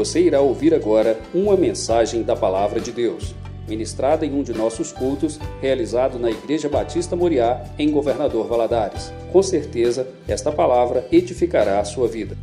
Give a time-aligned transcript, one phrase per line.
[0.00, 3.34] Você irá ouvir agora uma mensagem da Palavra de Deus,
[3.68, 9.12] ministrada em um de nossos cultos, realizado na Igreja Batista Moriá, em Governador Valadares.
[9.30, 12.34] Com certeza, esta palavra edificará a sua vida.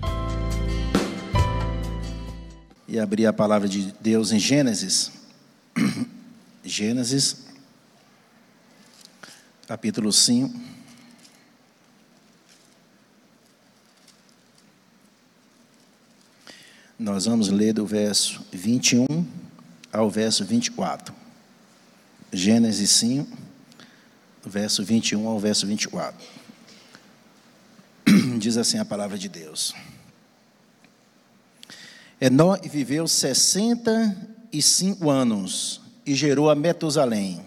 [2.88, 5.12] E abrir a palavra de Deus em Gênesis.
[6.64, 7.48] Gênesis,
[9.68, 10.67] capítulo 5.
[17.00, 19.06] Nós vamos ler do verso 21
[19.94, 21.14] ao verso 24.
[22.34, 23.38] Gênesis 5,
[24.44, 26.26] verso 21 ao verso 24.
[28.40, 29.76] Diz assim a palavra de Deus.
[32.20, 37.46] Enó viveu 65 anos e gerou a Metusalém.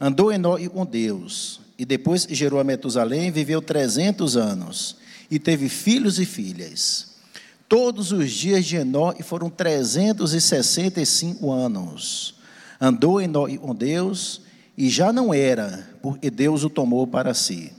[0.00, 6.20] Andou Enó com Deus, e depois gerou a Metusalém, viveu 300 anos, e teve filhos
[6.20, 7.11] e filhas.
[7.72, 12.34] Todos os dias de Enó foram 365 anos.
[12.78, 14.42] Andou Enó com Deus
[14.76, 17.72] e já não era, porque Deus o tomou para si.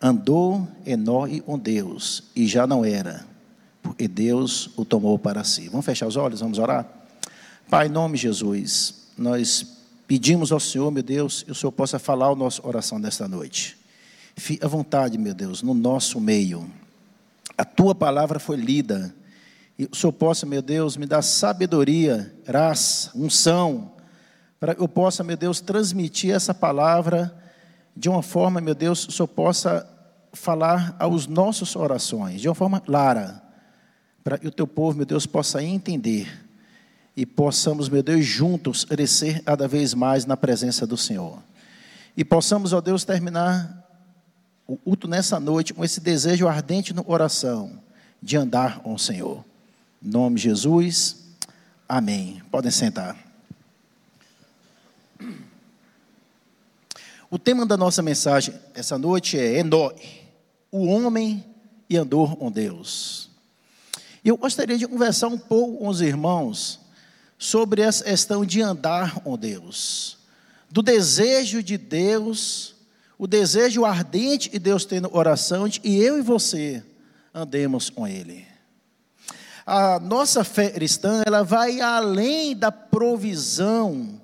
[0.00, 3.26] Andou Enó com Deus e já não era,
[3.82, 5.68] porque Deus o tomou para si.
[5.68, 6.86] Vamos fechar os olhos, vamos orar?
[7.68, 9.66] Pai, em nome de Jesus, nós
[10.06, 13.76] pedimos ao Senhor, meu Deus, que o Senhor possa falar a nossa oração desta noite.
[14.36, 16.70] Fique à vontade, meu Deus, no nosso meio
[17.62, 19.14] a tua palavra foi lida.
[19.78, 23.92] E o Senhor possa, meu Deus, me dar sabedoria, graça, unção,
[24.58, 27.32] para que eu possa, meu Deus, transmitir essa palavra
[27.96, 29.88] de uma forma, meu Deus, o Senhor possa
[30.32, 33.40] falar aos nossos orações, de uma forma clara,
[34.24, 36.28] para que o teu povo, meu Deus, possa entender
[37.16, 41.40] e possamos, meu Deus, juntos crescer cada vez mais na presença do Senhor.
[42.16, 43.91] E possamos, ó Deus, terminar
[44.72, 47.78] o culto nessa noite com esse desejo ardente no coração
[48.22, 49.44] de andar com o Senhor.
[50.02, 51.16] Em nome de Jesus,
[51.86, 52.42] amém.
[52.50, 53.14] Podem sentar.
[57.30, 59.94] O tema da nossa mensagem essa noite é Enói,
[60.70, 61.44] o homem
[61.86, 63.28] e andou com Deus.
[64.24, 66.80] Eu gostaria de conversar um pouco com os irmãos
[67.36, 70.16] sobre essa questão de andar com Deus,
[70.70, 72.71] do desejo de Deus
[73.22, 76.82] o desejo ardente que Deus tem no oração de que eu e você
[77.32, 78.44] andemos com Ele.
[79.64, 84.20] A nossa fé cristã, ela vai além da provisão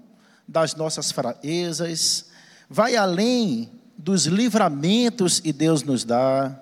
[0.48, 2.24] das nossas fraquezas,
[2.68, 6.60] vai além dos livramentos que Deus nos dá.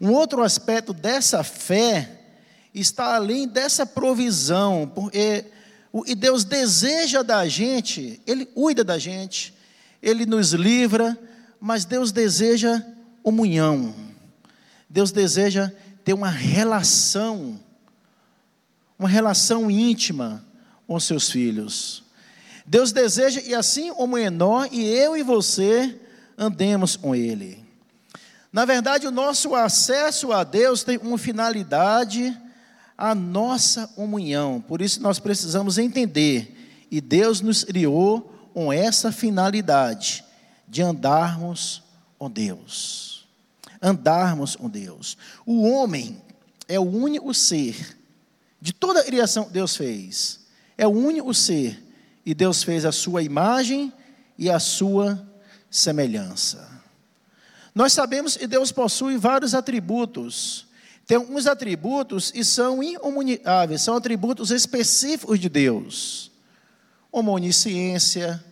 [0.00, 2.22] Um outro aspecto dessa fé
[2.72, 5.44] está além dessa provisão, porque
[5.92, 9.52] o que Deus deseja da gente, Ele cuida da gente,
[10.02, 11.18] Ele nos livra,
[11.64, 12.82] mas Deus deseja
[13.22, 13.94] comunhão.
[14.86, 15.72] Deus deseja
[16.04, 17.58] ter uma relação,
[18.98, 20.44] uma relação íntima
[20.86, 22.04] com seus filhos.
[22.66, 25.98] Deus deseja, e assim como Enó, e eu e você
[26.36, 27.64] andemos com Ele.
[28.52, 32.38] Na verdade, o nosso acesso a Deus tem uma finalidade,
[32.96, 34.62] a nossa comunhão.
[34.68, 40.23] Por isso nós precisamos entender, e Deus nos criou com essa finalidade
[40.68, 41.82] de andarmos
[42.18, 43.26] com Deus.
[43.82, 45.16] Andarmos com Deus.
[45.44, 46.20] O homem
[46.68, 47.98] é o único ser
[48.60, 50.40] de toda a criação que Deus fez.
[50.76, 51.82] É o único ser
[52.24, 53.92] e Deus fez a sua imagem
[54.38, 55.22] e a sua
[55.70, 56.74] semelhança.
[57.74, 60.66] Nós sabemos que Deus possui vários atributos.
[61.06, 66.30] Tem alguns atributos e são incomunicáveis, são atributos específicos de Deus.
[67.12, 68.42] Uma onisciência,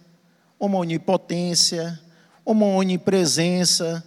[0.62, 2.00] uma onipotência,
[2.46, 4.04] uma onipresença.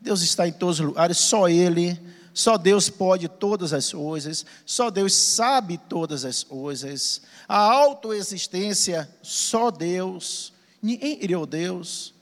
[0.00, 2.00] Deus está em todos os lugares, só Ele,
[2.32, 7.20] só Deus pode todas as coisas, só Deus sabe todas as coisas.
[7.46, 12.14] A autoexistência, só Deus, ninguém criou Deus.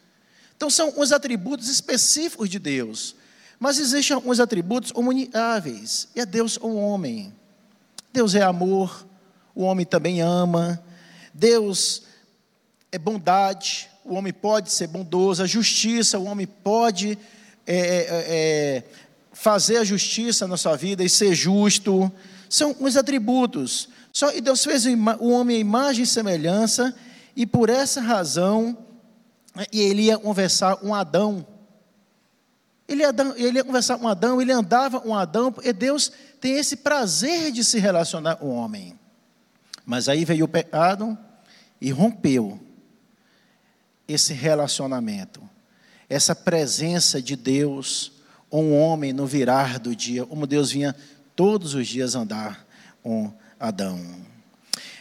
[0.57, 3.15] Então são os atributos específicos de Deus.
[3.61, 7.33] Mas existem alguns atributos comunicáveis, e é Deus o homem.
[8.13, 9.07] Deus é amor,
[9.55, 10.83] o homem também ama.
[11.33, 12.08] Deus
[12.91, 17.19] é bondade, o homem pode ser bondoso, a justiça, o homem pode
[17.67, 18.85] é, é, é, é,
[19.33, 22.11] fazer a justiça na sua vida e ser justo.
[22.49, 23.91] São os atributos.
[24.11, 26.95] Só que Deus fez o homem a imagem e semelhança,
[27.37, 28.77] e por essa razão,
[29.55, 31.47] né, e ele ia conversar com Adão.
[32.89, 36.11] Ele ia, ele ia conversar com Adão, ele andava com Adão, porque Deus
[36.41, 38.99] tem esse prazer de se relacionar com o homem.
[39.85, 41.17] Mas aí veio o pecado
[41.79, 42.59] e rompeu
[44.09, 45.41] esse relacionamento,
[46.09, 48.13] essa presença de Deus,
[48.51, 50.97] um homem no virar do dia, como Deus vinha
[51.37, 52.67] todos os dias andar
[53.03, 54.01] com Adão.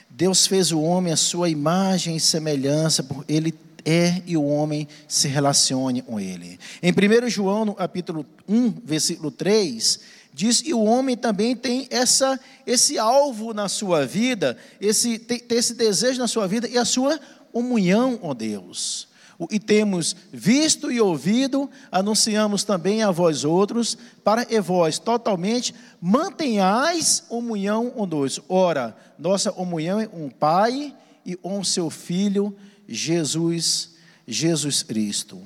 [0.10, 3.54] Deus fez o homem a sua imagem e semelhança, ele
[3.86, 6.60] é e o homem se relacione com ele.
[6.84, 10.00] Em 1 João, no capítulo 1, versículo 3,
[10.34, 15.58] diz que o homem também tem essa, esse alvo na sua vida, esse, tem, tem
[15.58, 17.20] esse desejo na sua vida e a sua
[17.58, 19.08] comunhão com Deus.
[19.40, 25.74] O que temos visto e ouvido, anunciamos também a vós outros, para que vós totalmente
[26.00, 28.46] mantenhais comunhão conosco.
[28.48, 30.96] Ora, nossa comunhão é um Pai
[31.26, 32.56] e com seu Filho,
[32.88, 33.96] Jesus,
[34.28, 35.42] Jesus Cristo.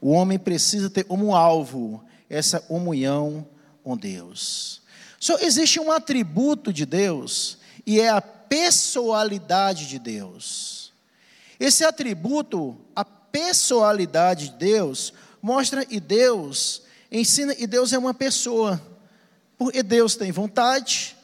[0.00, 3.46] O homem precisa ter como alvo essa comunhão
[3.84, 4.80] com Deus.
[5.18, 10.79] Só existe um atributo de Deus e é a pessoalidade de Deus.
[11.60, 15.12] Esse atributo, a pessoalidade de Deus
[15.42, 18.80] mostra e Deus ensina e Deus é uma pessoa.
[19.58, 21.14] Porque Deus tem vontade,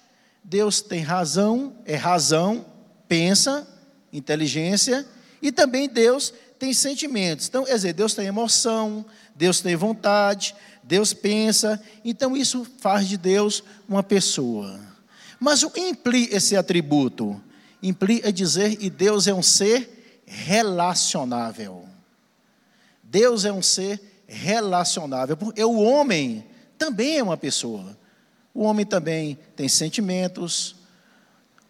[0.44, 2.66] Deus tem razão, é razão,
[3.08, 3.66] pensa,
[4.12, 5.06] inteligência,
[5.40, 7.48] e também Deus tem sentimentos.
[7.48, 13.16] Então, quer dizer, Deus tem emoção, Deus tem vontade, Deus pensa, então isso faz de
[13.16, 14.78] Deus uma pessoa.
[15.40, 17.40] Mas o implica esse atributo?
[17.82, 19.95] Implica dizer que Deus é um ser
[20.26, 21.86] relacionável.
[23.02, 26.44] Deus é um ser relacionável, porque o homem
[26.76, 27.96] também é uma pessoa.
[28.52, 30.76] O homem também tem sentimentos,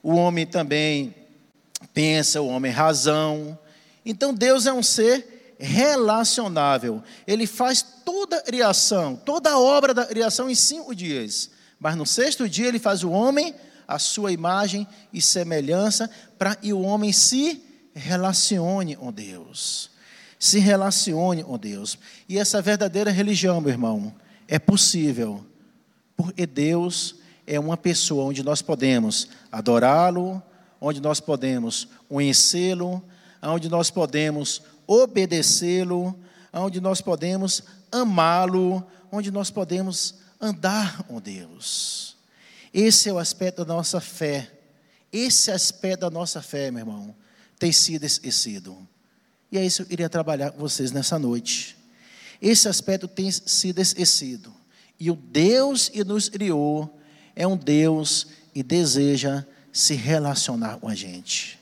[0.03, 1.14] o homem também
[1.93, 3.58] pensa, o homem razão.
[4.05, 7.02] Então Deus é um ser relacionável.
[7.26, 11.50] Ele faz toda a criação, toda a obra da criação em cinco dias.
[11.79, 13.55] Mas no sexto dia ele faz o homem
[13.87, 17.62] a sua imagem e semelhança para que o homem se
[17.96, 19.90] relacione com Deus
[20.38, 21.98] se relacione com Deus.
[22.28, 24.14] E essa verdadeira religião, meu irmão,
[24.46, 25.44] é possível,
[26.16, 27.16] porque Deus
[27.46, 30.43] é uma pessoa onde nós podemos adorá-lo,
[30.81, 33.02] onde nós podemos conhecê-lo,
[33.43, 36.19] onde nós podemos obedecê-lo,
[36.52, 42.16] onde nós podemos amá-lo, onde nós podemos andar com Deus.
[42.72, 44.50] Esse é o aspecto da nossa fé.
[45.12, 47.14] Esse aspecto da nossa fé, meu irmão,
[47.58, 48.76] tem sido esquecido.
[49.50, 51.76] E é isso que eu queria trabalhar com vocês nessa noite.
[52.41, 54.53] Esse aspecto tem sido esquecido.
[54.99, 56.99] E o Deus que nos criou
[57.35, 61.58] é um Deus e deseja se relacionar com a gente.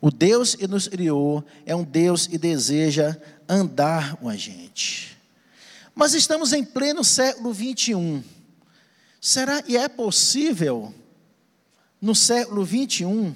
[0.00, 3.16] O Deus que nos criou é um Deus e deseja
[3.48, 5.16] andar com a gente.
[5.94, 8.22] Mas estamos em pleno século 21.
[9.20, 10.94] Será que é possível,
[12.00, 13.34] no século 21,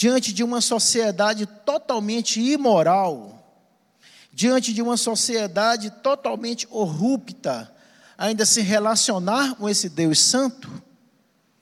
[0.00, 3.54] diante de uma sociedade totalmente imoral,
[4.32, 7.70] diante de uma sociedade totalmente corrupta,
[8.16, 10.70] ainda se relacionar com esse Deus Santo?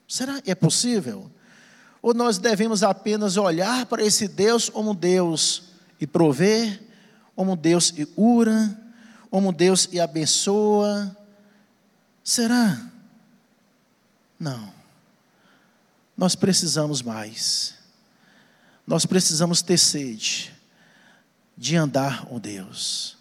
[0.07, 1.29] Será que é possível?
[2.01, 5.63] Ou nós devemos apenas olhar para esse Deus como Deus
[5.99, 6.81] e prover,
[7.35, 8.73] como Deus e cura,
[9.29, 11.13] como Deus e abençoa?
[12.23, 12.89] Será?
[14.39, 14.71] Não.
[16.15, 17.78] Nós precisamos mais.
[18.89, 20.51] Nós precisamos ter sede
[21.55, 23.19] de andar com Deus.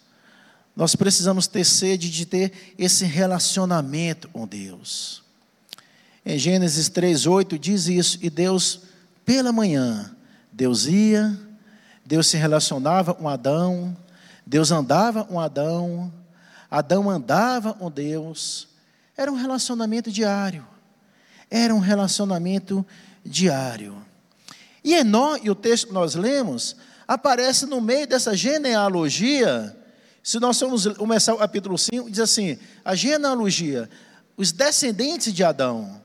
[0.74, 5.22] Nós precisamos ter sede de ter esse relacionamento com Deus.
[6.24, 8.80] Em Gênesis 3:8 diz isso, e Deus
[9.26, 10.16] pela manhã,
[10.50, 11.38] Deus ia,
[12.02, 13.94] Deus se relacionava com Adão,
[14.46, 16.10] Deus andava com Adão,
[16.70, 18.68] Adão andava com Deus.
[19.14, 20.66] Era um relacionamento diário.
[21.50, 22.86] Era um relacionamento
[23.22, 24.07] diário.
[24.82, 29.76] E Enó, e o texto que nós lemos, aparece no meio dessa genealogia.
[30.22, 33.88] Se nós formos começar o capítulo 5, diz assim: a genealogia,
[34.36, 36.00] os descendentes de Adão.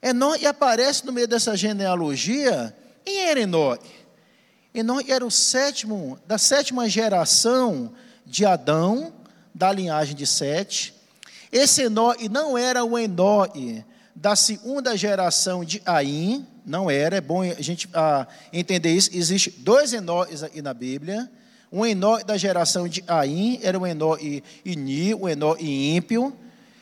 [0.00, 3.76] Enó e aparece no meio dessa genealogia em Erenó.
[4.72, 7.92] Enó era o sétimo, da sétima geração
[8.24, 9.12] de Adão,
[9.54, 10.94] da linhagem de Sete.
[11.50, 13.46] Esse Enó não era o Enó
[14.14, 19.10] da segunda geração de Aim, não era, é bom a gente ah, entender isso.
[19.14, 21.30] Existem dois Enóis aqui na Bíblia.
[21.70, 26.36] Um Enó da geração de Aim, era um Enó e Ini, um Enó e ímpio.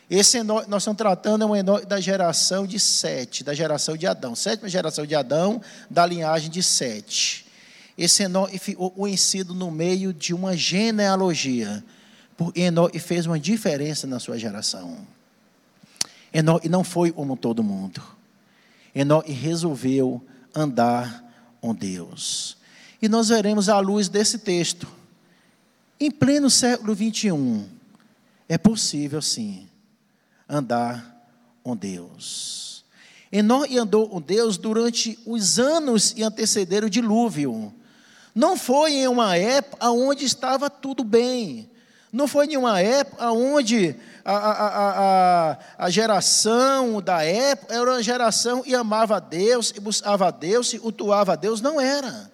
[0.09, 4.07] Esse Enó, nós estamos tratando é um Enó da geração de Sete, da geração de
[4.07, 4.35] Adão.
[4.35, 5.61] Sétima geração de Adão,
[5.91, 7.45] da linhagem de Sete.
[7.97, 11.85] Esse Enó ficou conhecido no meio de uma genealogia.
[12.39, 14.97] Porque Enó fez uma diferença na sua geração.
[16.33, 18.14] Enó não foi como todo mundo.
[18.95, 20.25] Enoque resolveu
[20.55, 21.25] andar
[21.61, 22.57] com Deus.
[23.03, 24.89] E nós veremos à luz desse texto.
[25.99, 27.69] Em pleno século 21,
[28.49, 29.69] é possível sim
[30.49, 31.15] andar
[31.63, 32.85] com Deus.
[33.33, 37.75] Enó e andou com Deus durante os anos que antecederam o dilúvio.
[38.35, 41.69] Não foi em uma época onde estava tudo bem.
[42.15, 48.01] Não foi em uma época onde a, a, a, a, geração da época era uma
[48.05, 51.61] geração e amava a Deus, e buscava a Deus, e utuava a Deus.
[51.61, 52.31] Não era.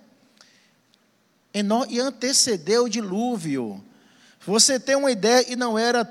[1.89, 3.83] E antecedeu o dilúvio.
[4.45, 6.05] Você tem uma ideia, e não era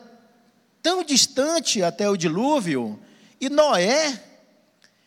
[0.81, 2.99] tão distante até o dilúvio,
[3.39, 4.19] e Noé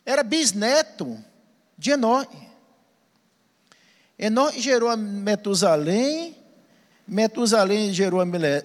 [0.07, 1.19] era bisneto
[1.76, 2.25] de Enó.
[4.16, 6.40] Enó gerou a Metusalém,
[7.06, 8.62] Metusalém gerou a Melé,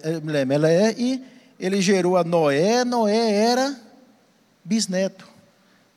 [0.98, 1.24] e
[1.60, 3.80] ele gerou a Noé, Noé era
[4.64, 5.28] bisneto.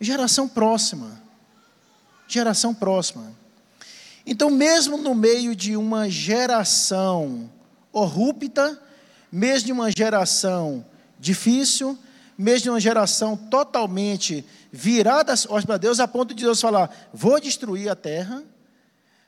[0.01, 1.21] Geração próxima.
[2.27, 3.33] Geração próxima.
[4.25, 7.51] Então, mesmo no meio de uma geração
[7.93, 8.81] corrupta,
[9.31, 10.85] mesmo de uma geração
[11.19, 11.99] difícil,
[12.39, 15.35] mesmo de uma geração totalmente virada
[15.67, 18.43] para Deus, a ponto de Deus falar: vou destruir a terra.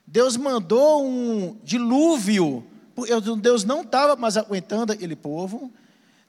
[0.07, 2.65] Deus mandou um dilúvio
[3.41, 5.71] Deus não estava mais aguentando aquele povo.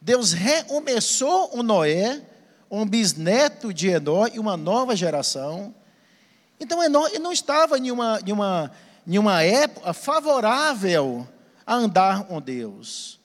[0.01, 2.21] Deus recomeçou o Noé,
[2.69, 5.73] um bisneto de Enó e uma nova geração.
[6.59, 8.71] Então Enó não estava em uma, em, uma,
[9.05, 11.27] em uma época favorável
[11.65, 13.19] a andar com Deus.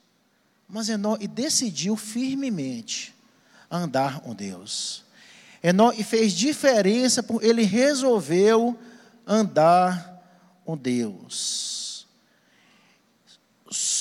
[0.69, 3.15] Mas Enó decidiu firmemente
[3.71, 5.05] andar com Deus.
[5.63, 8.79] Enó fez diferença, porque ele resolveu
[9.27, 10.23] andar
[10.65, 11.68] com Deus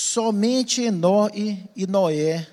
[0.08, 2.46] somente Enó e Noé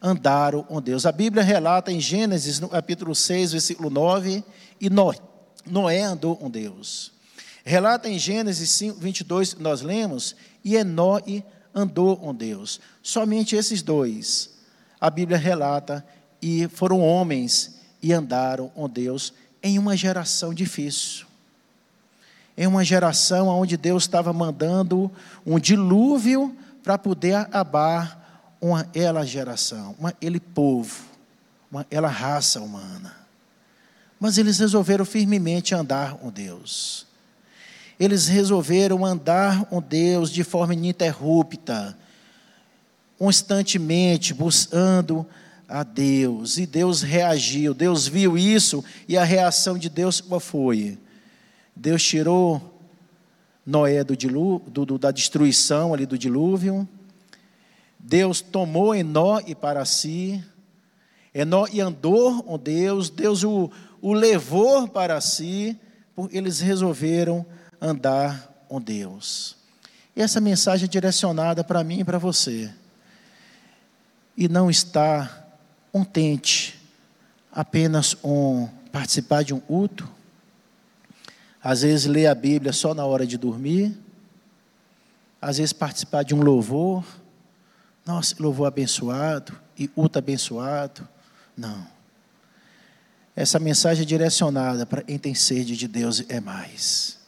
[0.00, 1.04] andaram com Deus.
[1.04, 4.42] A Bíblia relata em Gênesis, no capítulo 6, versículo 9,
[4.80, 7.12] e Noé andou com Deus.
[7.62, 10.34] Relata em Gênesis 5, 22, nós lemos,
[10.64, 11.20] e Enó
[11.74, 12.80] andou com Deus.
[13.02, 14.50] Somente esses dois,
[14.98, 16.04] a Bíblia relata,
[16.40, 19.32] e foram homens e andaram com Deus
[19.62, 21.26] em uma geração difícil
[22.56, 25.10] em uma geração onde Deus estava mandando
[25.44, 31.02] um dilúvio para poder acabar uma ela geração, uma ele povo,
[31.70, 33.16] uma ela raça humana.
[34.20, 37.06] Mas eles resolveram firmemente andar com Deus.
[37.98, 41.96] Eles resolveram andar com Deus de forma ininterrupta,
[43.18, 45.26] constantemente buscando
[45.66, 46.58] a Deus.
[46.58, 50.98] E Deus reagiu, Deus viu isso e a reação de Deus qual foi?
[51.74, 52.73] Deus tirou
[53.66, 56.86] Noé do dilúvio, do, da destruição ali do dilúvio.
[57.98, 60.44] Deus tomou Enó e para si.
[61.32, 63.08] Enó e andou com Deus.
[63.08, 63.70] Deus o,
[64.02, 65.78] o levou para si.
[66.14, 67.44] Porque eles resolveram
[67.80, 69.56] andar com Deus.
[70.14, 72.70] E essa mensagem é direcionada para mim e para você.
[74.36, 75.48] E não está
[75.90, 76.78] contente
[77.50, 80.13] apenas com participar de um culto
[81.64, 83.96] às vezes ler a Bíblia só na hora de dormir.
[85.40, 87.02] Às vezes participar de um louvor.
[88.04, 91.08] Nossa, louvor abençoado e ultra abençoado.
[91.56, 91.86] Não.
[93.34, 97.18] Essa mensagem é direcionada para quem tem sede de Deus é mais.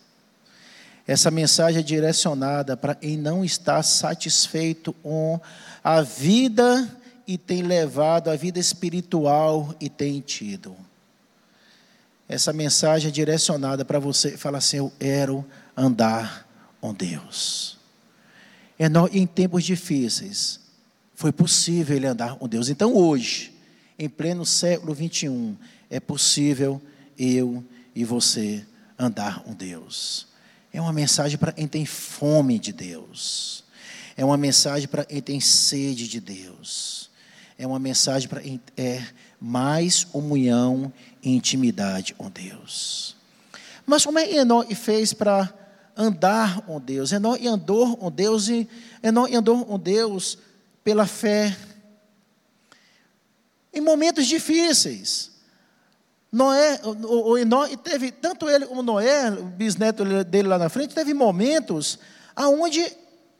[1.06, 5.40] Essa mensagem é direcionada para quem não está satisfeito com
[5.82, 6.94] a vida
[7.26, 10.76] e tem levado a vida espiritual e tem tido.
[12.28, 15.44] Essa mensagem é direcionada para você falar assim: Eu quero
[15.76, 16.46] andar
[16.80, 17.78] com Deus.
[18.78, 20.60] É em tempos difíceis,
[21.14, 22.68] foi possível ele andar com Deus.
[22.68, 23.54] Então, hoje,
[23.98, 25.56] em pleno século 21,
[25.88, 26.80] é possível
[27.18, 27.64] eu
[27.94, 28.66] e você
[28.98, 30.26] andar com Deus.
[30.72, 33.64] É uma mensagem para quem tem fome de Deus.
[34.14, 37.10] É uma mensagem para quem tem sede de Deus.
[37.58, 39.02] É uma mensagem para quem é
[39.40, 43.16] mais comunhão e intimidade com Deus.
[43.86, 45.52] Mas como é que Enoque fez para
[45.96, 47.12] andar com Deus?
[47.12, 48.68] Enoque andou com Deus e
[49.02, 50.38] Enoque andou com Deus
[50.82, 51.56] pela fé.
[53.72, 55.30] Em momentos difíceis.
[56.32, 60.94] Noé, o, o Enoque teve, tanto ele como Noé, o bisneto dele lá na frente,
[60.94, 61.98] teve momentos
[62.34, 62.84] aonde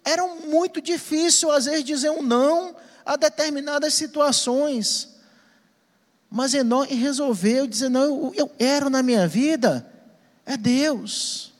[0.05, 5.16] era muito difícil, às vezes, dizer um não a determinadas situações.
[6.31, 9.87] Mas Enoque resolveu dizer: não, eu quero na minha vida
[10.45, 11.53] é Deus.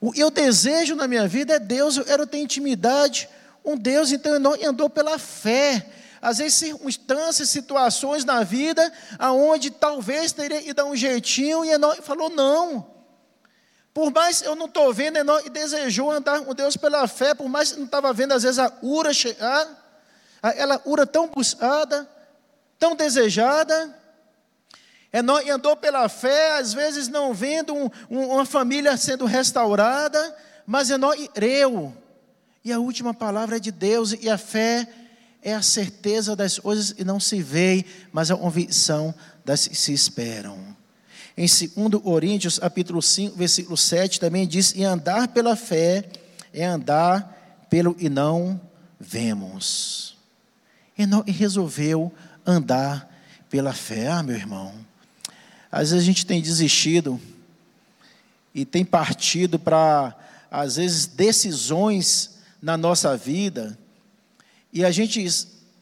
[0.00, 3.28] O eu desejo na minha vida é Deus, eu quero ter intimidade
[3.62, 4.12] com Deus.
[4.12, 5.86] Então Enoque andou pela fé.
[6.20, 12.02] Às vezes, circunstâncias, situações na vida, aonde talvez teria que dar um jeitinho, e Enoque
[12.02, 12.86] falou: não.
[13.92, 17.72] Por mais eu não estou vendo, Enoque desejou andar com Deus pela fé, por mais
[17.72, 19.68] que não estava vendo, às vezes, a ura chegar,
[20.40, 22.08] aquela ura tão buscada
[22.82, 23.96] tão desejada,
[25.12, 30.36] Enó andou pela fé, às vezes não vendo um, um, uma família sendo restaurada,
[30.66, 31.96] mas Enó creu.
[32.64, 34.88] E a última palavra é de Deus, e a fé
[35.40, 39.92] é a certeza das coisas que não se veem, mas a convicção das que se
[39.92, 40.76] esperam.
[41.36, 46.04] Em 2 Coríntios, capítulo 5, versículo 7, também diz: E andar pela fé
[46.52, 48.60] é andar pelo e não
[48.98, 50.16] vemos.
[51.26, 52.12] E resolveu
[52.46, 53.08] andar
[53.48, 54.08] pela fé.
[54.08, 54.74] Ah, meu irmão,
[55.70, 57.20] às vezes a gente tem desistido
[58.54, 60.14] e tem partido para,
[60.50, 63.78] às vezes, decisões na nossa vida,
[64.72, 65.26] e a gente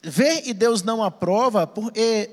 [0.03, 2.31] vê e Deus não aprova, porque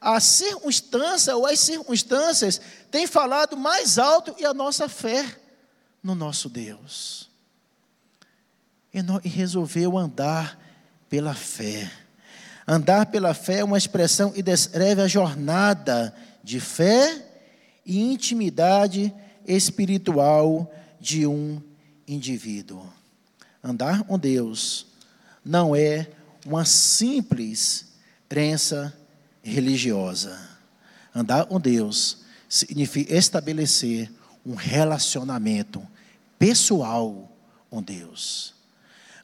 [0.00, 5.24] a circunstância ou as circunstâncias têm falado mais alto e a nossa fé
[6.02, 7.30] no nosso Deus.
[8.92, 10.60] E resolveu andar
[11.08, 11.90] pela fé.
[12.66, 17.24] Andar pela fé é uma expressão que descreve a jornada de fé
[17.84, 19.14] e intimidade
[19.46, 21.60] espiritual de um
[22.08, 22.86] indivíduo.
[23.62, 24.86] Andar com Deus
[25.44, 26.08] não é
[26.46, 27.86] uma simples
[28.28, 28.96] crença
[29.42, 30.38] religiosa.
[31.14, 34.10] Andar com Deus significa estabelecer
[34.44, 35.86] um relacionamento
[36.38, 37.30] pessoal
[37.70, 38.54] com Deus.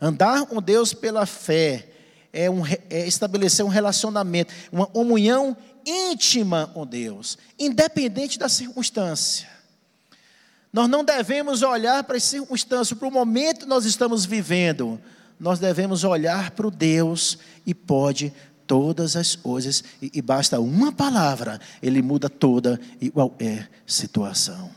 [0.00, 1.88] Andar com Deus pela fé
[2.32, 9.48] é, um, é estabelecer um relacionamento, uma comunhão íntima com Deus, independente da circunstância.
[10.72, 15.00] Nós não devemos olhar para as circunstâncias, para o momento que nós estamos vivendo.
[15.38, 18.32] Nós devemos olhar para o Deus e pode
[18.66, 24.70] todas as coisas, e, e basta uma palavra, ele muda toda e qualquer situação.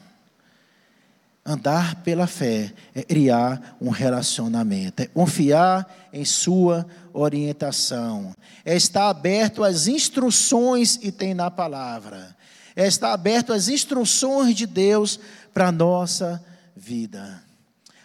[1.45, 8.33] Andar pela fé é criar um relacionamento, é confiar em sua orientação,
[8.63, 12.33] é estar aberto às instruções que tem na palavra,
[12.73, 15.19] é estar aberto às instruções de Deus
[15.53, 16.41] para a nossa
[16.77, 17.43] vida.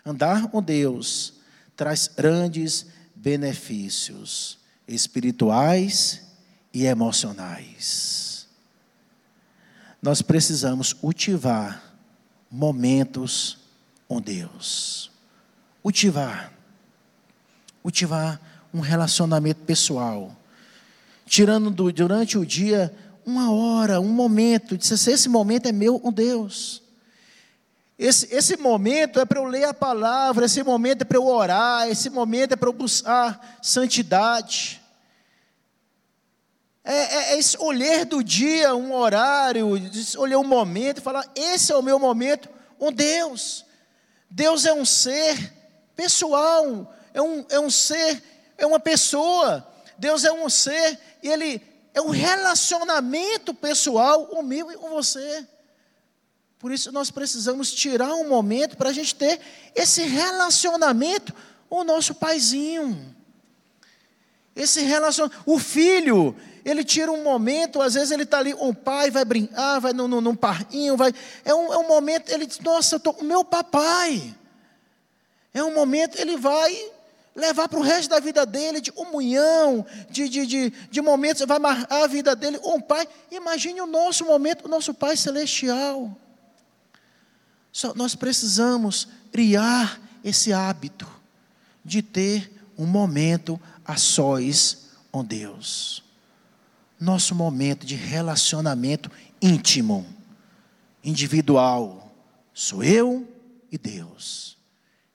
[0.04, 1.34] Andar com Deus
[1.76, 6.22] traz grandes benefícios espirituais
[6.74, 8.48] e emocionais.
[10.02, 11.87] Nós precisamos cultivar
[12.50, 13.58] momentos
[14.06, 15.10] com Deus.
[15.82, 16.52] Cultivar.
[17.82, 18.40] Cultivar
[18.72, 20.34] um relacionamento pessoal.
[21.26, 24.76] Tirando do, durante o dia uma hora, um momento.
[24.76, 26.82] Dizer, esse momento é meu com Deus.
[27.98, 31.88] Esse, esse momento é para eu ler a palavra, esse momento é para eu orar,
[31.88, 34.80] esse momento é para eu buscar santidade.
[36.90, 41.76] É, é, é escolher do dia um horário, escolher um momento e falar: esse é
[41.76, 42.48] o meu momento
[42.78, 43.66] com Deus.
[44.30, 45.52] Deus é um ser
[45.94, 48.22] pessoal, é um, é um ser,
[48.56, 49.68] é uma pessoa.
[49.98, 51.60] Deus é um ser e Ele
[51.92, 55.46] é um relacionamento pessoal comigo e com você.
[56.58, 59.38] Por isso nós precisamos tirar um momento para a gente ter
[59.74, 61.34] esse relacionamento
[61.68, 63.14] com o nosso paizinho.
[64.56, 65.42] Esse relacionamento.
[65.44, 69.78] O filho, ele tira um momento, às vezes ele está ali o pai, vai brincar,
[69.80, 71.12] vai num, num, parquinho, vai.
[71.44, 74.34] É um, é um momento, ele diz, nossa, eu estou com meu papai.
[75.52, 76.90] É um momento, ele vai
[77.34, 81.58] levar para o resto da vida dele de comunhão, de, de, de, de momentos, vai
[81.58, 83.08] marcar a vida dele o pai.
[83.30, 86.16] Imagine o nosso momento, o nosso pai celestial.
[87.72, 91.08] Só nós precisamos criar esse hábito
[91.84, 96.07] de ter um momento a sós com Deus
[97.00, 100.06] nosso momento de relacionamento íntimo,
[101.02, 102.12] individual.
[102.52, 103.26] Sou eu
[103.70, 104.56] e Deus.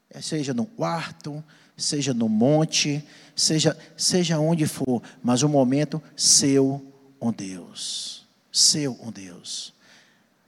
[0.10, 1.44] É, seja no quarto,
[1.76, 3.04] seja no monte,
[3.36, 6.86] seja, seja onde for, mas o um momento seu
[7.20, 8.26] com Deus.
[8.52, 9.74] Seu com Deus.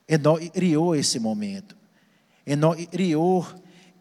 [0.07, 1.75] Enó criou esse momento.
[2.45, 3.45] Enó criou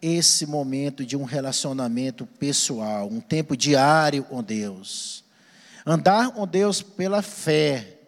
[0.02, 5.23] esse momento de um relacionamento pessoal, um tempo diário com Deus.
[5.86, 7.98] Andar com Deus pela fé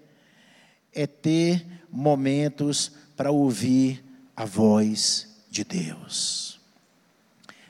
[0.94, 4.02] é ter momentos para ouvir
[4.34, 6.58] a voz de Deus.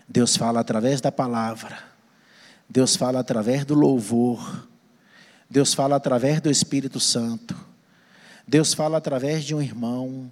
[0.08, 1.78] Deus fala através da palavra,
[2.68, 4.68] Deus fala através do louvor,
[5.50, 7.56] Deus fala através do Espírito Santo,
[8.46, 10.30] Deus fala através de um irmão,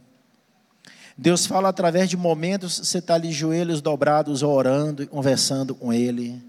[1.19, 6.43] Deus fala através de momentos você está ali joelhos dobrados, orando e conversando com Ele.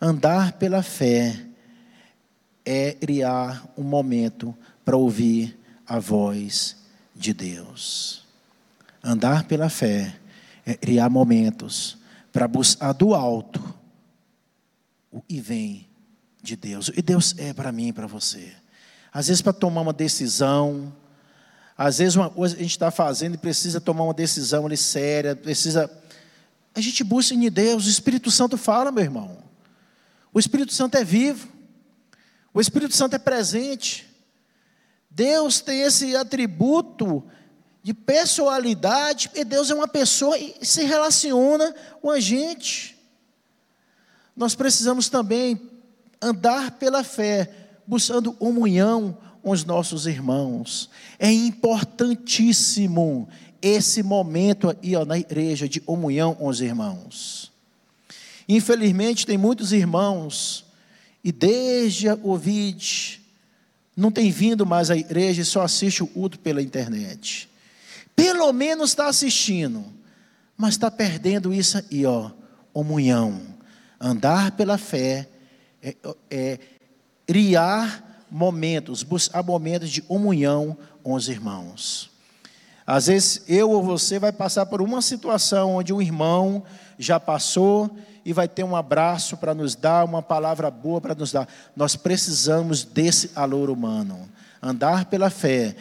[0.00, 1.51] Andar pela fé
[2.64, 6.76] é criar um momento para ouvir a voz
[7.14, 8.24] de Deus.
[9.02, 10.16] Andar pela fé
[10.64, 11.98] é criar momentos
[12.32, 13.62] para buscar do alto
[15.10, 15.86] o que vem
[16.42, 16.90] de Deus.
[16.96, 18.52] E Deus é para mim e para você.
[19.12, 20.92] às vezes para tomar uma decisão,
[21.76, 25.36] às vezes uma coisa a gente está fazendo e precisa tomar uma decisão ali séria,
[25.36, 25.90] precisa.
[26.74, 29.38] A gente busca em Deus, o Espírito Santo fala, meu irmão.
[30.32, 31.46] O Espírito Santo é vivo,
[32.54, 34.08] o Espírito Santo é presente.
[35.10, 37.24] Deus tem esse atributo
[37.82, 42.96] de pessoalidade, porque Deus é uma pessoa e se relaciona com a gente.
[44.36, 45.60] Nós precisamos também
[46.20, 47.50] andar pela fé,
[47.86, 50.88] buscando comunhão com os nossos irmãos.
[51.18, 53.28] É importantíssimo
[53.60, 57.52] esse momento aí ó, na igreja de comunhão com os irmãos.
[58.48, 60.64] Infelizmente, tem muitos irmãos,
[61.24, 63.22] e desde a Covid,
[63.96, 67.48] não tem vindo mais à igreja e só assiste o culto pela internet.
[68.16, 69.84] Pelo menos está assistindo,
[70.56, 72.30] mas está perdendo isso aí, ó,
[72.72, 73.40] comunhão.
[74.00, 75.28] Andar pela fé
[75.82, 75.96] é,
[76.30, 76.58] é
[77.26, 82.10] criar momentos, buscar momentos de comunhão com os irmãos.
[82.86, 86.64] Às vezes eu ou você vai passar por uma situação onde um irmão
[86.98, 91.32] já passou e vai ter um abraço para nos dar, uma palavra boa para nos
[91.32, 91.48] dar.
[91.74, 94.28] Nós precisamos desse valor humano.
[94.62, 95.74] Andar pela fé.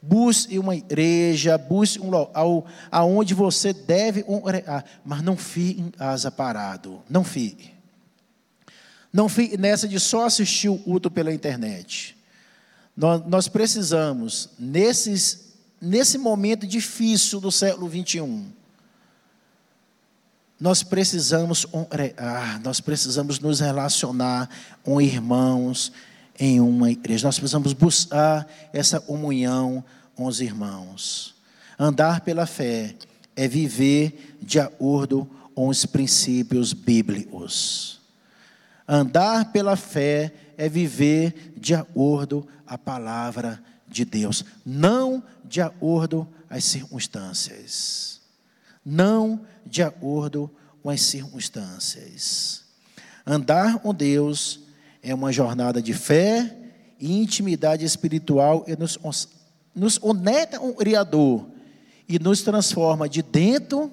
[0.00, 6.30] Busque uma igreja, busque um local aonde você deve orar, mas não fique em casa
[6.30, 7.02] parado.
[7.10, 7.72] Não fique.
[9.12, 12.16] Não fique nessa de só assistir o culto pela internet.
[12.96, 18.46] Nós, nós precisamos, nesses, nesse momento difícil do século 21,
[20.60, 21.66] nós precisamos
[22.64, 24.48] nós precisamos nos relacionar
[24.82, 25.92] com irmãos
[26.38, 27.26] em uma igreja.
[27.26, 31.34] Nós precisamos buscar essa comunhão com os irmãos.
[31.78, 32.94] Andar pela fé
[33.36, 38.00] é viver de acordo com os princípios bíblicos.
[38.86, 46.64] Andar pela fé é viver de acordo a palavra de Deus, não de acordo as
[46.64, 48.18] circunstâncias
[48.88, 49.42] não de
[49.82, 50.50] acordo
[50.82, 52.64] com as circunstâncias.
[53.26, 54.60] Andar com Deus
[55.02, 56.56] é uma jornada de fé
[56.98, 58.98] e intimidade espiritual e nos,
[59.74, 61.46] nos conecta com o Criador
[62.08, 63.92] e nos transforma de dentro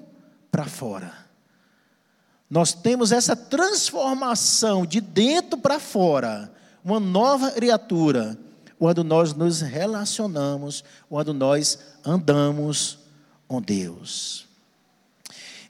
[0.49, 1.13] para fora.
[2.49, 6.51] Nós temos essa transformação de dentro para fora,
[6.83, 8.37] uma nova criatura,
[8.77, 12.99] quando nós nos relacionamos, quando nós andamos
[13.47, 14.44] com Deus.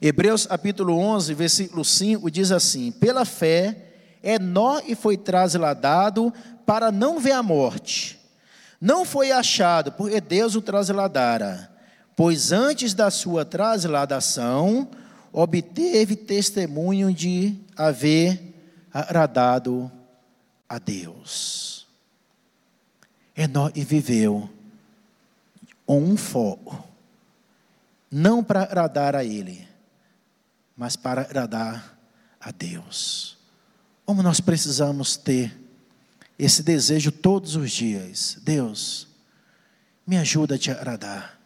[0.00, 3.76] Hebreus capítulo 11, versículo 5 diz assim: Pela fé,
[4.22, 6.32] Enó foi trasladado
[6.64, 8.18] para não ver a morte.
[8.80, 11.70] Não foi achado, porque Deus o trasladara.
[12.14, 14.88] Pois antes da sua trasladação,
[15.32, 18.54] obteve testemunho de haver
[18.92, 19.90] agradado
[20.68, 21.86] a Deus.
[23.36, 24.48] Enó e viveu
[25.86, 26.82] um foco,
[28.10, 29.66] não para agradar a Ele,
[30.76, 31.98] mas para agradar
[32.40, 33.38] a Deus.
[34.04, 35.58] Como nós precisamos ter
[36.38, 38.38] esse desejo todos os dias.
[38.42, 39.08] Deus,
[40.06, 41.40] me ajuda a te agradar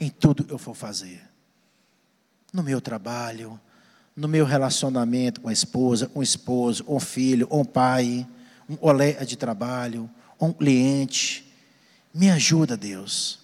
[0.00, 1.22] em tudo que eu for fazer.
[2.52, 3.58] No meu trabalho,
[4.16, 8.26] no meu relacionamento com a esposa, com o esposo, com o filho, com o pai,
[8.68, 11.50] um colega de trabalho, um cliente.
[12.12, 13.38] Me ajuda, Deus,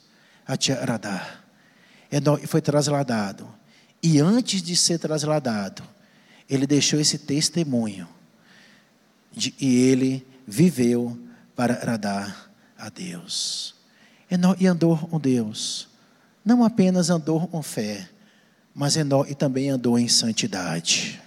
[0.46, 1.44] a te agradar.
[2.11, 3.48] E foi trasladado
[4.03, 5.83] e antes de ser trasladado,
[6.49, 8.09] ele deixou esse testemunho.
[9.33, 11.19] De, e ele viveu
[11.55, 13.75] para agradar a Deus.
[14.59, 15.89] E andou com Deus.
[16.45, 18.09] Não apenas andou com fé,
[18.75, 21.21] mas Enoque também andou em santidade.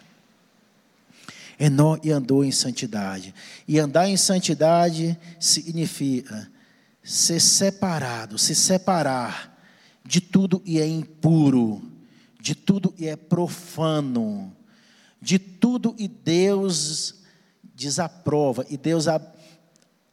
[1.60, 3.36] Enoque andou em santidade.
[3.68, 6.50] E andar em santidade significa
[7.04, 9.52] ser separado, se separar
[10.04, 11.91] de tudo e é impuro
[12.42, 14.52] de tudo e é profano,
[15.22, 17.22] de tudo e Deus
[17.76, 19.06] desaprova, e Deus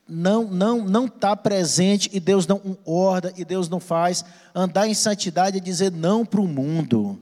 [0.06, 4.24] não não não está presente, e Deus não orda, e Deus não faz.
[4.54, 7.18] Andar em santidade é dizer não para o mundo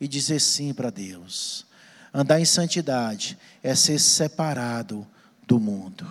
[0.00, 1.64] e dizer sim para Deus.
[2.12, 5.06] Andar em santidade é ser separado
[5.46, 6.04] do mundo.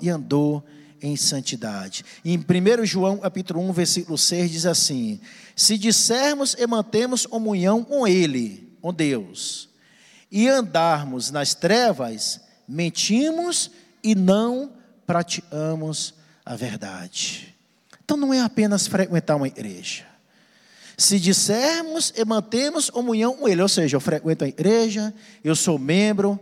[0.00, 0.64] E andou
[1.02, 2.04] em santidade.
[2.24, 5.20] em 1 João capítulo 1, versículo 6 diz assim:
[5.56, 9.68] Se dissermos e mantemos comunhão com Ele, com Deus,
[10.30, 13.70] e andarmos nas trevas, mentimos
[14.02, 14.72] e não
[15.04, 17.54] praticamos a verdade.
[18.04, 20.06] Então não é apenas frequentar uma igreja.
[20.96, 25.12] Se dissermos e mantemos comunhão com Ele, ou seja, eu frequento a igreja,
[25.42, 26.38] eu sou membro,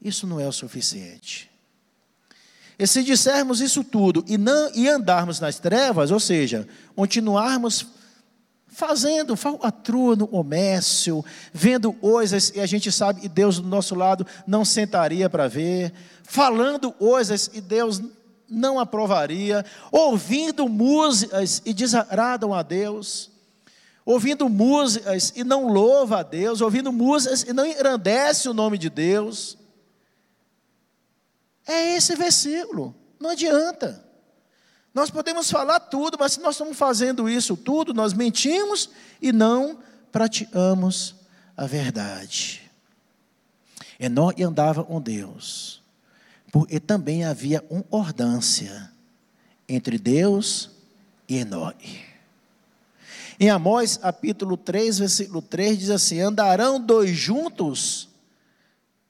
[0.00, 1.51] isso não é o suficiente.
[2.82, 6.66] E se dissermos isso tudo e, não, e andarmos nas trevas, ou seja,
[6.96, 7.86] continuarmos
[8.66, 14.26] fazendo falcatrua no comércio, vendo coisas e a gente sabe que Deus do nosso lado
[14.44, 15.92] não sentaria para ver,
[16.24, 18.02] falando coisas e Deus
[18.48, 23.30] não aprovaria, ouvindo músicas e desagradam a Deus,
[24.04, 28.90] ouvindo músicas e não louva a Deus, ouvindo músicas e não engrandece o nome de
[28.90, 29.61] Deus.
[31.66, 34.04] É esse versículo, não adianta.
[34.94, 39.78] Nós podemos falar tudo, mas se nós estamos fazendo isso tudo, nós mentimos e não
[40.10, 41.14] praticamos
[41.56, 42.70] a verdade.
[43.98, 45.80] Enoque andava com Deus,
[46.50, 48.90] porque também havia uma ordância
[49.68, 50.70] entre Deus
[51.28, 52.00] e Enoque.
[53.40, 58.08] Em Amós, capítulo 3, versículo 3, diz assim: Andarão dois juntos,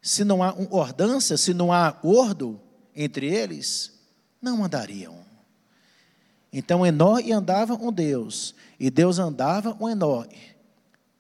[0.03, 2.61] se não há ordância, se não há acordo
[2.95, 3.93] entre eles,
[4.43, 5.23] não andariam.
[6.53, 10.29] Então Enói andava com Deus, e Deus andava com Enói,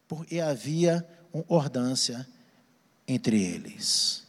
[0.09, 2.27] porque havia uma ordância
[3.07, 4.25] entre eles.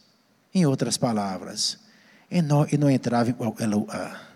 [0.54, 1.80] Em outras palavras,
[2.30, 4.34] Enói não entrava em qualquer lugar.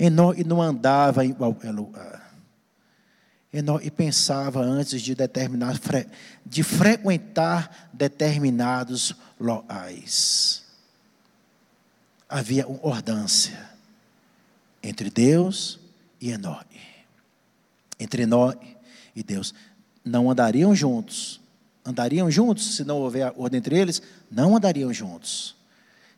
[0.00, 2.17] Enói não andava em qualquer lugar.
[3.52, 5.80] Enói pensava antes de determinar,
[6.44, 10.64] de frequentar determinados locais.
[12.28, 13.70] Havia uma ordância
[14.82, 15.80] entre Deus
[16.20, 16.78] e Enoque.
[17.98, 18.76] Entre Enoque
[19.16, 19.54] e Deus.
[20.04, 21.40] Não andariam juntos.
[21.82, 24.02] Andariam juntos se não houver ordem entre eles?
[24.30, 25.56] Não andariam juntos.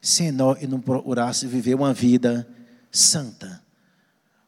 [0.03, 2.49] Se Enoque não procurasse viver uma vida
[2.91, 3.63] santa,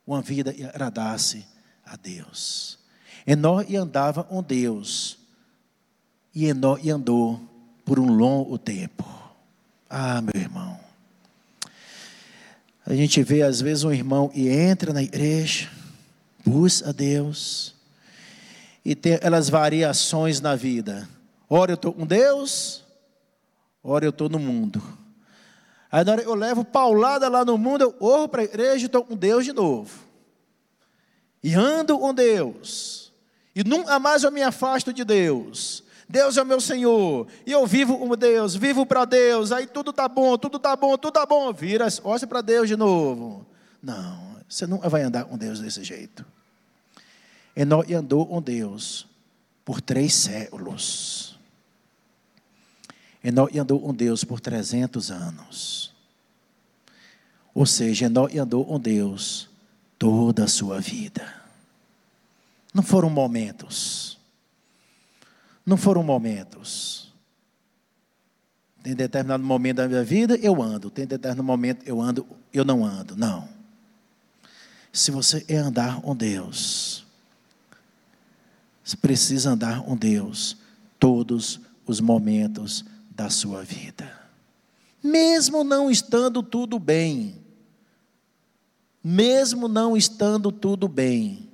[0.04, 1.51] uma vida que agradasse
[1.84, 2.78] a Deus.
[3.26, 5.18] Enoque andava com Deus.
[6.34, 7.40] E Enoque andou
[7.84, 9.04] por um longo tempo.
[9.88, 10.80] Ah, meu irmão.
[12.84, 15.70] A gente vê às vezes um irmão e entra na igreja,
[16.44, 17.74] busca a Deus,
[18.84, 21.08] e tem aquelas variações na vida.
[21.48, 22.82] Ora eu estou com Deus,
[23.84, 24.82] ora eu estou no mundo.
[25.92, 28.86] Aí na hora eu levo paulada lá no mundo, eu corro para a igreja e
[28.86, 30.11] estou com Deus de novo.
[31.42, 33.12] E ando com Deus.
[33.54, 35.82] E nunca mais eu me afasto de Deus.
[36.08, 39.92] Deus é o meu Senhor, e eu vivo como Deus, vivo para Deus, aí tudo
[39.92, 41.50] está bom, tudo está bom, tudo está bom.
[41.54, 43.46] Vira, olha para Deus de novo.
[43.82, 46.22] Não, você nunca vai andar com Deus desse jeito.
[47.56, 49.06] Enoque andou com Deus
[49.64, 51.38] por três séculos.
[53.24, 55.94] Enoque andou com Deus por 300 anos.
[57.54, 59.48] Ou seja, Enoque andou com Deus
[60.02, 61.32] toda a sua vida.
[62.74, 64.12] Não foram momentos
[65.64, 67.12] não foram momentos.
[68.82, 70.90] Tem determinado momento da minha vida, eu ando.
[70.90, 73.16] Tem determinado momento, eu ando, eu não ando.
[73.16, 73.48] Não.
[74.92, 77.06] Se você é andar com Deus,
[78.84, 80.56] você precisa andar com Deus
[80.98, 84.20] todos os momentos da sua vida.
[85.02, 87.40] Mesmo não estando tudo bem,
[89.02, 91.48] mesmo não estando tudo bem,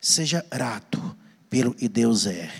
[0.00, 1.16] seja grato
[1.48, 2.50] pelo que Deus é.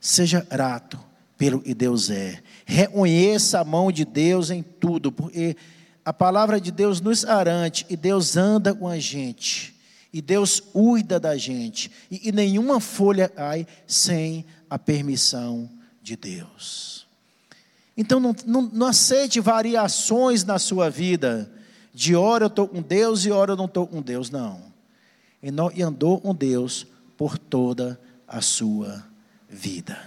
[0.00, 0.98] Seja grato
[1.38, 2.42] pelo que Deus é.
[2.64, 5.56] Reconheça a mão de Deus em tudo, porque
[6.04, 9.74] a palavra de Deus nos garante e Deus anda com a gente.
[10.12, 11.90] E Deus cuida da gente.
[12.10, 15.68] E, e nenhuma folha cai sem a permissão
[16.02, 17.06] de Deus.
[17.96, 21.50] Então não, não, não aceite variações na sua vida.
[21.96, 24.28] De hora eu estou com Deus e hora eu não estou com Deus.
[24.28, 24.60] Não.
[25.74, 29.02] E andou com Deus por toda a sua
[29.48, 29.98] vida.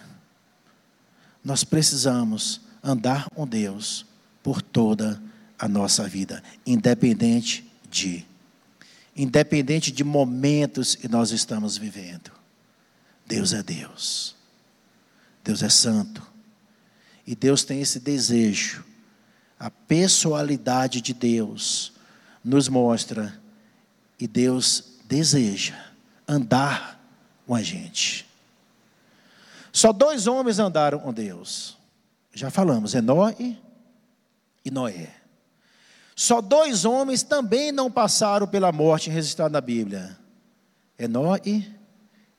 [1.43, 4.05] Nós precisamos andar com Deus
[4.43, 5.19] por toda
[5.57, 8.23] a nossa vida, independente de
[9.15, 12.31] independente de momentos que nós estamos vivendo.
[13.25, 14.35] Deus é Deus.
[15.43, 16.21] Deus é santo.
[17.25, 18.85] E Deus tem esse desejo.
[19.59, 21.91] A pessoalidade de Deus
[22.43, 23.37] nos mostra
[24.17, 25.77] e Deus deseja
[26.25, 26.97] andar
[27.45, 28.25] com a gente.
[29.71, 31.77] Só dois homens andaram com Deus.
[32.33, 33.57] Já falamos, Enói
[34.63, 35.13] e Noé.
[36.15, 40.17] Só dois homens também não passaram pela morte registrada na Bíblia:
[40.97, 41.65] Enói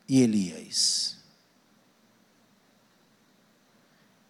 [0.09, 1.17] e Elias.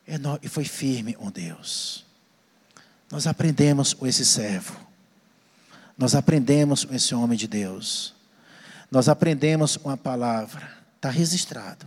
[0.06, 2.09] Enói foi firme com Deus.
[3.10, 4.78] Nós aprendemos com esse servo.
[5.98, 8.14] Nós aprendemos com esse homem de Deus.
[8.90, 10.70] Nós aprendemos com a palavra.
[10.96, 11.86] Está registrado.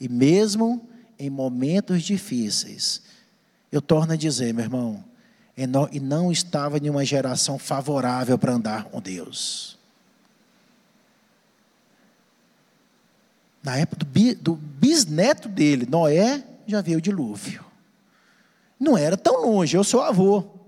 [0.00, 3.02] E mesmo em momentos difíceis,
[3.70, 5.04] eu torno a dizer, meu irmão,
[5.56, 9.78] e não estava em uma geração favorável para andar com Deus.
[13.62, 17.64] Na época do, do bisneto dele, Noé, já veio o dilúvio.
[18.80, 20.61] Não era tão longe, eu sou avô.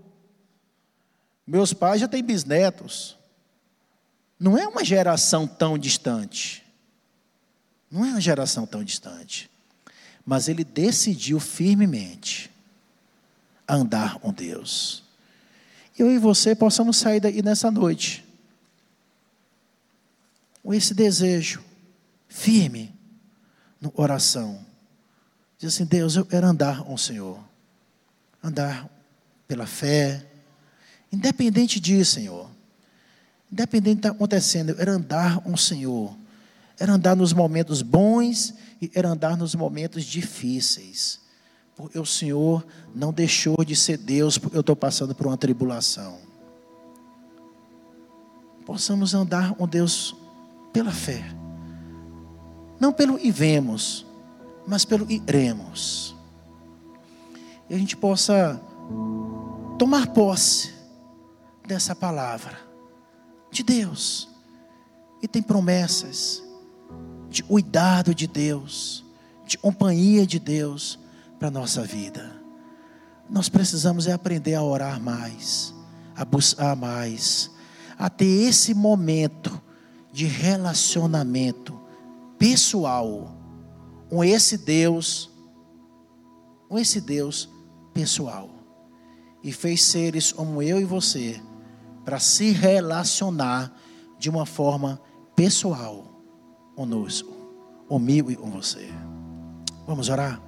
[1.46, 3.16] Meus pais já têm bisnetos.
[4.38, 6.64] Não é uma geração tão distante.
[7.90, 9.50] Não é uma geração tão distante.
[10.24, 12.50] Mas ele decidiu firmemente
[13.68, 15.02] andar com Deus.
[15.98, 18.24] Eu e você possamos sair daí nessa noite
[20.62, 21.62] com esse desejo
[22.26, 22.92] firme
[23.80, 24.64] no oração.
[25.58, 27.38] Diz assim: Deus, eu quero andar com o Senhor,
[28.42, 28.88] andar
[29.46, 30.26] pela fé,
[31.14, 32.50] independente disso, Senhor,
[33.50, 36.16] independente do que está acontecendo, quero andar o Senhor,
[36.78, 41.20] era andar nos momentos bons e era andar nos momentos difíceis.
[41.76, 46.18] Porque o Senhor não deixou de ser Deus, porque eu estou passando por uma tribulação.
[48.64, 50.14] Possamos andar com Deus
[50.72, 51.24] pela fé.
[52.80, 54.06] Não pelo vemos,
[54.66, 56.14] mas pelo iremos.
[57.68, 58.60] E a gente possa
[59.78, 60.72] tomar posse
[61.66, 62.58] dessa palavra
[63.50, 64.28] de Deus.
[65.22, 66.42] E tem promessas
[67.30, 69.04] de cuidado de Deus,
[69.46, 70.98] de companhia de Deus
[71.38, 72.30] para a nossa vida.
[73.28, 75.74] Nós precisamos é aprender a orar mais,
[76.14, 77.50] a buscar mais,
[77.98, 79.60] a ter esse momento
[80.12, 81.80] de relacionamento
[82.38, 83.34] pessoal
[84.10, 85.30] com esse Deus,
[86.68, 87.48] com esse Deus
[87.94, 88.50] pessoal.
[89.42, 91.40] E fez seres como eu e você
[92.04, 93.72] para se relacionar
[94.18, 95.00] de uma forma
[95.34, 96.04] pessoal
[96.76, 97.32] conosco,
[97.88, 98.88] comigo e com você.
[99.86, 100.40] Vamos orar?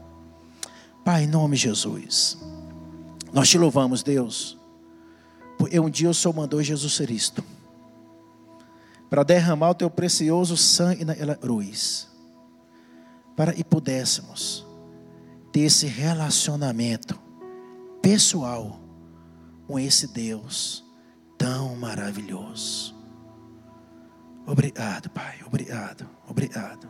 [1.04, 2.38] Pai, em nome de Jesus,
[3.32, 4.58] nós te louvamos, Deus,
[5.58, 7.44] porque um dia o Senhor mandou Jesus Cristo
[9.08, 12.08] para derramar o teu precioso sangue na cruz,
[13.36, 14.66] para que pudéssemos
[15.52, 17.18] ter esse relacionamento
[18.02, 18.80] pessoal
[19.66, 20.85] com esse Deus
[21.46, 22.94] tão maravilhoso.
[24.46, 26.88] Obrigado, Pai, obrigado, obrigado.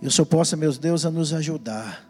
[0.00, 2.06] E o Senhor possa, meus Deus, a nos ajudar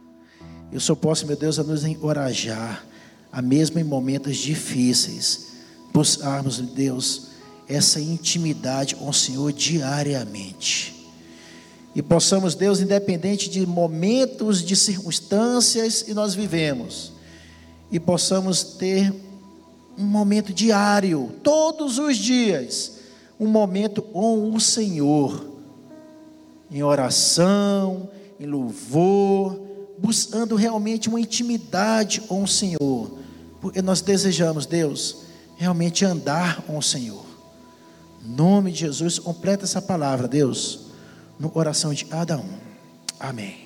[0.73, 2.85] eu só posso, meu Deus, a nos encorajar,
[3.31, 5.53] a mesmo em momentos difíceis,
[5.93, 7.29] buscarmos, Deus,
[7.69, 11.09] essa intimidade com o Senhor diariamente.
[11.95, 17.13] E possamos, Deus, independente de momentos, de circunstâncias que nós vivemos,
[17.91, 19.15] e possamos ter
[19.99, 22.99] um momento diário, todos os dias,
[23.39, 25.47] um momento com o Senhor,
[26.71, 29.61] em oração, em louvor,
[29.99, 33.11] buscando realmente uma intimidade com o Senhor,
[33.61, 35.19] porque nós desejamos, Deus,
[35.57, 37.25] realmente andar com o Senhor.
[38.25, 40.81] Em nome de Jesus, completa essa palavra, Deus,
[41.39, 42.49] no coração de cada um.
[43.19, 43.66] Amém.